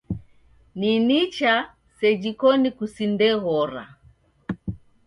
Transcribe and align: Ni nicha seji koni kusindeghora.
Ni 0.79 0.91
nicha 1.07 1.53
seji 1.97 2.31
koni 2.41 2.69
kusindeghora. 2.77 3.83